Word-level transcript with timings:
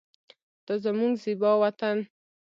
دا 0.65 0.73
زمونږ 0.85 1.13
زیبا 1.23 1.51
وطن 1.61 1.97